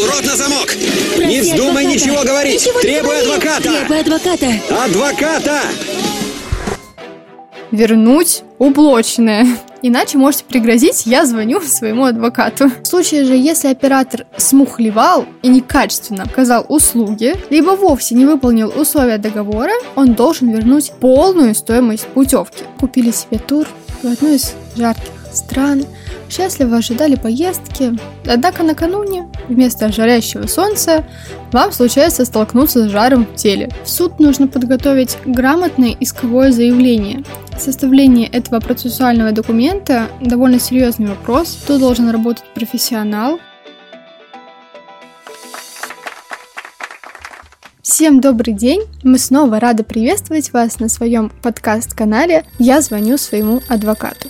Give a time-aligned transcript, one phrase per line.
[0.00, 0.74] Пол, рот на замок!
[1.18, 1.88] Не вздумай адвоката.
[1.88, 2.60] ничего говорить!
[2.60, 3.20] Ничего Требуй говори.
[3.22, 3.62] адвоката!
[3.62, 4.60] Требуй адвоката.
[4.84, 5.60] Адвоката!
[7.70, 9.46] вернуть ублоченное.
[9.80, 12.68] Иначе можете пригрозить, я звоню своему адвокату.
[12.82, 19.18] В случае же, если оператор смухлевал и некачественно оказал услуги, либо вовсе не выполнил условия
[19.18, 22.64] договора, он должен вернуть полную стоимость путевки.
[22.80, 23.68] Купили себе тур
[24.02, 25.84] в одну из жарких стран,
[26.28, 31.04] счастливо ожидали поездки, однако накануне вместо жарящего солнца
[31.52, 33.70] вам случается столкнуться с жаром в теле.
[33.84, 37.24] В суд нужно подготовить грамотное исковое заявление.
[37.58, 41.58] Составление этого процессуального документа довольно серьезный вопрос.
[41.66, 43.38] Тут должен работать профессионал.
[47.82, 48.82] Всем добрый день!
[49.02, 54.28] Мы снова рады приветствовать вас на своем подкаст-канале «Я звоню своему адвокату».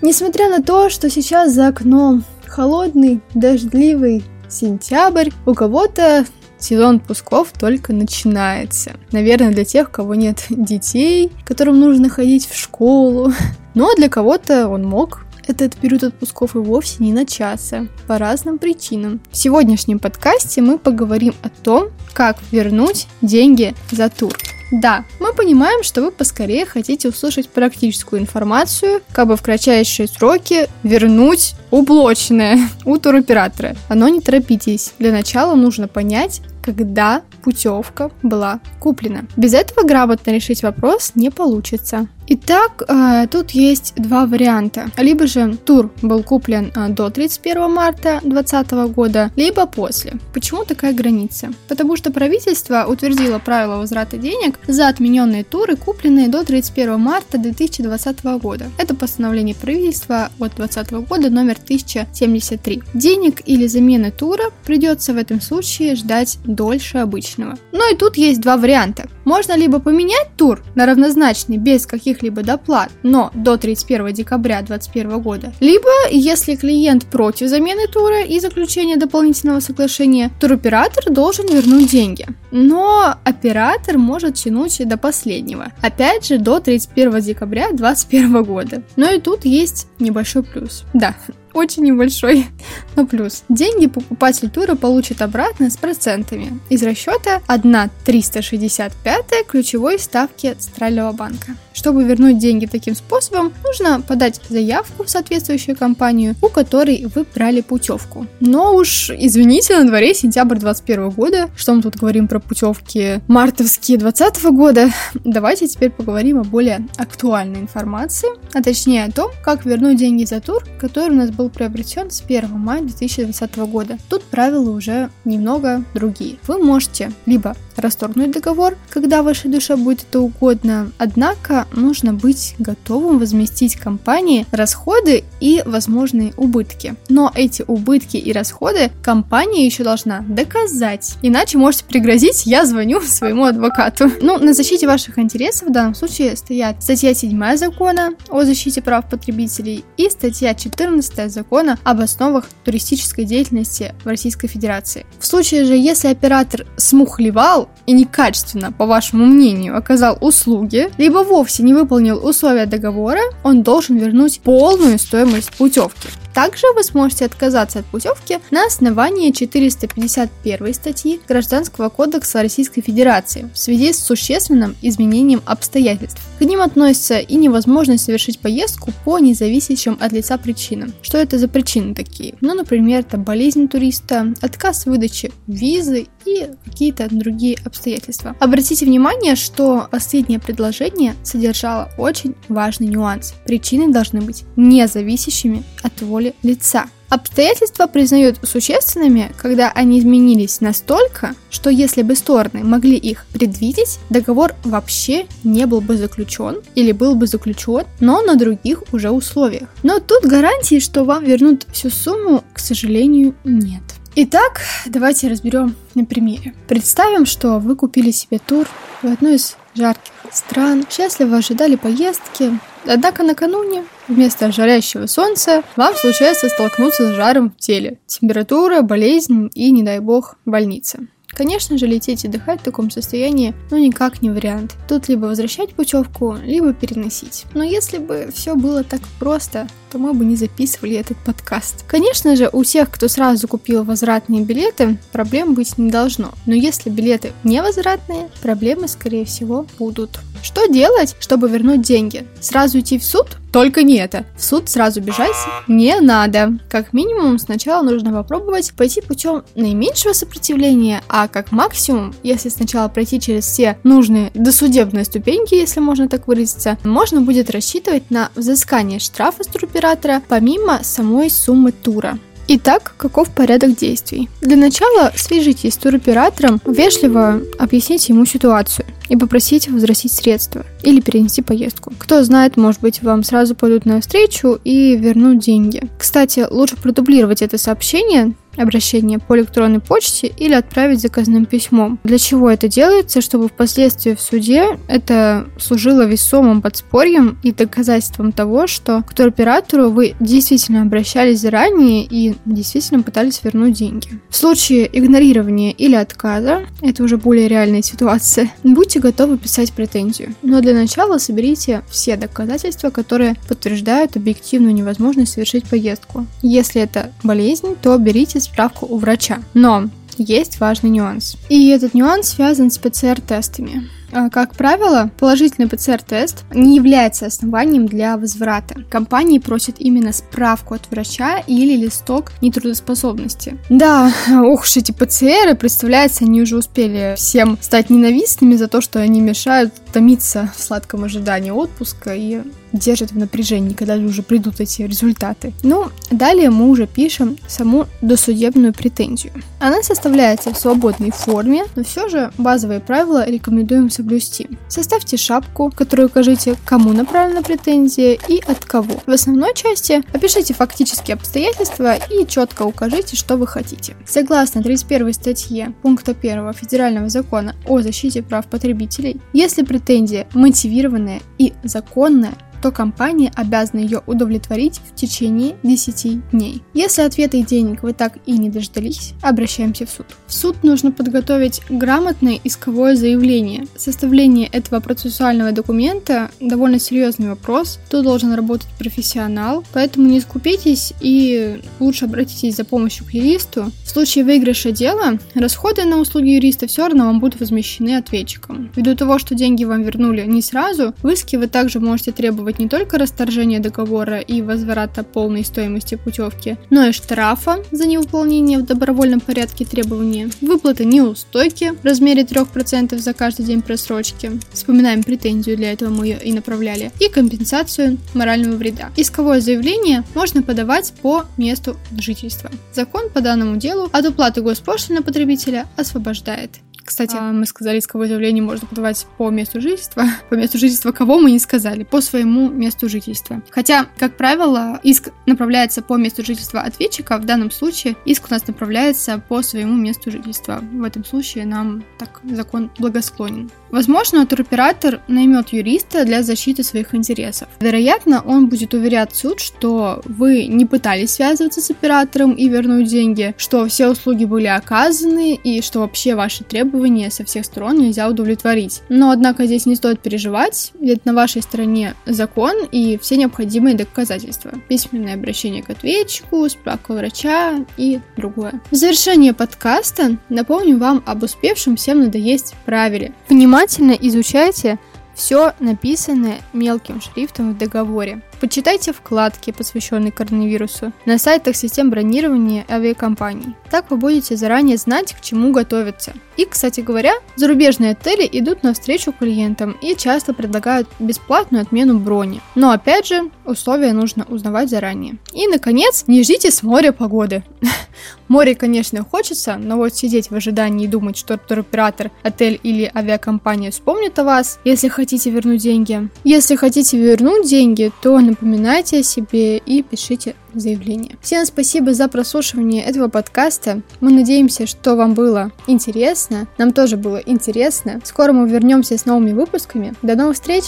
[0.00, 6.26] Несмотря на то, что сейчас за окном холодный, дождливый сентябрь, у кого-то
[6.58, 8.92] сезон пусков только начинается.
[9.12, 13.32] Наверное, для тех, у кого нет детей, которым нужно ходить в школу.
[13.74, 19.20] Но для кого-то он мог этот период отпусков и вовсе не начаться по разным причинам.
[19.30, 24.32] В сегодняшнем подкасте мы поговорим о том, как вернуть деньги за тур.
[24.70, 30.68] Да, мы понимаем, что вы поскорее хотите услышать практическую информацию, как бы в кратчайшие сроки
[30.82, 33.76] вернуть уплоченное у туроператора.
[33.88, 34.92] Но не торопитесь.
[34.98, 39.24] Для начала нужно понять, когда путевка была куплена.
[39.36, 42.08] Без этого грамотно решить вопрос не получится.
[42.32, 44.86] Итак, э, тут есть два варианта.
[44.96, 50.12] Либо же тур был куплен э, до 31 марта 2020 года, либо после.
[50.32, 51.48] Почему такая граница?
[51.66, 58.22] Потому что правительство утвердило правила возврата денег за отмененные туры, купленные до 31 марта 2020
[58.40, 58.66] года.
[58.78, 62.82] Это постановление правительства от 2020 года номер 1073.
[62.94, 67.56] Денег или замены тура придется в этом случае ждать дольше обычного.
[67.72, 69.08] Ну и тут есть два варианта.
[69.24, 75.52] Можно либо поменять тур на равнозначный без каких-либо доплат, но до 31 декабря 2021 года,
[75.60, 82.26] либо, если клиент против замены тура и заключения дополнительного соглашения, туроператор должен вернуть деньги.
[82.50, 88.82] Но оператор может тянуть до последнего, опять же до 31 декабря 2021 года.
[88.96, 90.84] Но и тут есть небольшой плюс.
[90.92, 91.14] Да,
[91.52, 92.46] очень небольшой,
[92.96, 93.44] но плюс.
[93.48, 101.56] Деньги покупатель тура получит обратно с процентами из расчета 1,365 ключевой ставки Центрального банка.
[101.72, 107.60] Чтобы вернуть деньги таким способом, нужно подать заявку в соответствующую компанию, у которой вы брали
[107.60, 108.26] путевку.
[108.40, 113.98] Но уж, извините, на дворе сентябрь 2021 года, что мы тут говорим про путевки мартовские
[113.98, 114.90] 2020 года,
[115.24, 120.40] давайте теперь поговорим о более актуальной информации, а точнее о том, как вернуть деньги за
[120.40, 123.98] тур, который у нас был приобретен с 1 мая 2020 года.
[124.08, 126.36] Тут правила уже немного другие.
[126.46, 133.18] Вы можете либо расторгнуть договор, когда вашей душе будет это угодно, однако нужно быть готовым
[133.18, 136.94] возместить компании расходы и возможные убытки.
[137.08, 143.44] Но эти убытки и расходы компания еще должна доказать, иначе можете пригрозить, я звоню своему
[143.44, 144.10] адвокату.
[144.20, 149.08] Ну, на защите ваших интересов в данном случае стоят статья 7 закона о защите прав
[149.08, 155.06] потребителей и статья 14 закона об основах туристической деятельности в Российской Федерации.
[155.18, 161.62] В случае же, если оператор смухлевал и некачественно, по вашему мнению, оказал услуги, либо вовсе
[161.62, 166.08] не выполнил условия договора, он должен вернуть полную стоимость путевки.
[166.34, 173.58] Также вы сможете отказаться от путевки на основании 451 статьи Гражданского кодекса Российской Федерации в
[173.58, 176.20] связи с существенным изменением обстоятельств.
[176.38, 180.92] К ним относится и невозможность совершить поездку по независящим от лица причинам.
[181.02, 182.34] Что это за причины такие?
[182.40, 188.36] Ну, например, это болезнь туриста, отказ в выдаче визы и какие-то другие обстоятельства.
[188.40, 193.34] Обратите внимание, что последнее предложение содержало очень важный нюанс.
[193.44, 196.86] Причины должны быть независящими от воли лица.
[197.10, 204.54] Обстоятельства признают существенными, когда они изменились настолько, что если бы стороны могли их предвидеть, договор
[204.62, 209.68] вообще не был бы заключен или был бы заключен, но на других уже условиях.
[209.82, 213.82] Но тут гарантии, что вам вернут всю сумму, к сожалению, нет.
[214.14, 216.54] Итак, давайте разберем на примере.
[216.68, 218.68] Представим, что вы купили себе тур
[219.02, 226.48] в одну из жарких стран, счастливо ожидали поездки, однако накануне вместо жарящего солнца вам случается
[226.48, 227.98] столкнуться с жаром в теле.
[228.06, 231.00] Температура, болезнь и, не дай бог, больница.
[231.32, 234.76] Конечно же, лететь и отдыхать в таком состоянии, ну никак не вариант.
[234.88, 237.44] Тут либо возвращать путевку, либо переносить.
[237.54, 241.84] Но если бы все было так просто, то мы бы не записывали этот подкаст.
[241.86, 246.32] Конечно же, у тех, кто сразу купил возвратные билеты, проблем быть не должно.
[246.46, 250.20] Но если билеты невозвратные, проблемы, скорее всего, будут.
[250.42, 252.26] Что делать, чтобы вернуть деньги?
[252.40, 253.36] Сразу идти в суд?
[253.52, 254.26] Только не это.
[254.36, 255.34] В суд сразу бежать
[255.66, 256.58] не надо.
[256.70, 263.20] Как минимум, сначала нужно попробовать пойти путем наименьшего сопротивления, а как максимум, если сначала пройти
[263.20, 269.42] через все нужные досудебные ступеньки, если можно так выразиться, можно будет рассчитывать на взыскание штрафа
[269.42, 269.48] с
[269.80, 272.18] туроператора помимо самой суммы тура.
[272.48, 274.28] Итак, каков порядок действий?
[274.40, 281.42] Для начала свяжитесь с туроператором, вежливо объясните ему ситуацию и попросите возвратить средства или перенести
[281.42, 281.92] поездку.
[281.98, 285.82] Кто знает, может быть, вам сразу пойдут на встречу и вернут деньги.
[285.96, 291.98] Кстати, лучше продублировать это сообщение обращение по электронной почте или отправить заказным письмом.
[292.04, 293.20] Для чего это делается?
[293.20, 300.14] Чтобы впоследствии в суде это служило весомым подспорьем и доказательством того, что к туроператору вы
[300.20, 304.08] действительно обращались заранее и действительно пытались вернуть деньги.
[304.28, 310.34] В случае игнорирования или отказа, это уже более реальная ситуация, будьте готовы писать претензию.
[310.42, 316.26] Но для начала соберите все доказательства, которые подтверждают объективную невозможность совершить поездку.
[316.42, 319.38] Если это болезнь, то берите справку у врача.
[319.54, 321.36] Но есть важный нюанс.
[321.48, 323.88] И этот нюанс связан с ПЦР-тестами.
[324.12, 328.74] А, как правило, положительный ПЦР-тест не является основанием для возврата.
[328.90, 333.58] Компании просят именно справку от врача или листок нетрудоспособности.
[333.68, 339.00] Да, ух уж эти ПЦРы, представляется, они уже успели всем стать ненавистными за то, что
[339.00, 342.40] они мешают томиться в сладком ожидании отпуска и
[342.72, 345.52] держит в напряжении, когда уже придут эти результаты.
[345.62, 349.32] Ну, далее мы уже пишем саму досудебную претензию.
[349.58, 354.48] Она составляется в свободной форме, но все же базовые правила рекомендуем соблюсти.
[354.68, 359.00] Составьте шапку, в которой укажите, кому направлена претензия и от кого.
[359.06, 363.96] В основной части опишите фактические обстоятельства и четко укажите, что вы хотите.
[364.06, 371.52] Согласно 31 статье пункта 1 Федерального закона о защите прав потребителей, если претензия мотивированная и
[371.62, 376.62] законная, то компания обязана ее удовлетворить в течение 10 дней.
[376.74, 380.06] Если ответа и денег вы так и не дождались, обращаемся в суд.
[380.26, 383.66] В суд нужно подготовить грамотное исковое заявление.
[383.76, 387.78] Составление этого процессуального документа довольно серьезный вопрос.
[387.90, 393.70] Тут должен работать профессионал, поэтому не скупитесь и лучше обратитесь за помощью к юристу.
[393.84, 398.70] В случае выигрыша дела, расходы на услуги юриста все равно вам будут возмещены ответчиком.
[398.74, 402.58] Ввиду того, что деньги вам вернули не сразу, в иске вы также можете требовать требовать
[402.58, 408.64] не только расторжения договора и возврата полной стоимости путевки, но и штрафа за невыполнение в
[408.64, 415.72] добровольном порядке требования, выплаты неустойки в размере 3% за каждый день просрочки, вспоминаем претензию, для
[415.72, 418.90] этого мы ее и направляли, и компенсацию морального вреда.
[418.96, 422.50] Исковое заявление можно подавать по месту жительства.
[422.74, 426.50] Закон по данному делу от уплаты госпошлины потребителя освобождает.
[426.90, 430.06] Кстати, а, мы сказали, исковое заявление можно подавать по месту жительства.
[430.28, 433.42] По месту жительства кого мы не сказали, по своему месту жительства.
[433.50, 437.18] Хотя, как правило, иск направляется по месту жительства ответчика.
[437.18, 440.58] В данном случае иск у нас направляется по своему месту жительства.
[440.72, 443.50] В этом случае нам так закон благосклонен.
[443.70, 447.48] Возможно, туроператор наймет юриста для защиты своих интересов.
[447.60, 453.32] Вероятно, он будет уверять суд, что вы не пытались связываться с оператором и вернуть деньги,
[453.36, 456.79] что все услуги были оказаны и что вообще ваши требования
[457.10, 458.82] со всех сторон нельзя удовлетворить.
[458.88, 464.52] Но, однако, здесь не стоит переживать, ведь на вашей стороне закон и все необходимые доказательства.
[464.68, 468.60] Письменное обращение к ответчику, справка врача и другое.
[468.70, 473.12] В завершение подкаста напомню вам об успевшем всем надоесть правиле.
[473.28, 474.78] Внимательно изучайте
[475.14, 478.22] все написанное мелким шрифтом в договоре.
[478.40, 483.54] Почитайте вкладки, посвященные коронавирусу, на сайтах систем бронирования авиакомпаний.
[483.70, 486.14] Так вы будете заранее знать, к чему готовиться.
[486.38, 492.40] И, кстати говоря, зарубежные отели идут навстречу клиентам и часто предлагают бесплатную отмену брони.
[492.54, 495.18] Но опять же, условия нужно узнавать заранее.
[495.34, 497.44] И, наконец, не ждите с моря погоды.
[498.28, 503.70] Море, конечно, хочется, но вот сидеть в ожидании и думать, что туроператор, отель или авиакомпания
[503.70, 506.08] вспомнит о вас, если хотите вернуть деньги.
[506.24, 511.16] Если хотите вернуть деньги, то напоминайте о себе и пишите заявление.
[511.20, 513.82] Всем спасибо за прослушивание этого подкаста.
[514.00, 516.48] Мы надеемся, что вам было интересно.
[516.58, 518.00] Нам тоже было интересно.
[518.04, 519.94] Скоро мы вернемся с новыми выпусками.
[520.02, 520.64] До новых встреч!